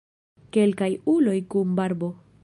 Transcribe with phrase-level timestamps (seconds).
[0.55, 2.11] Kelkaj uloj kun barbo.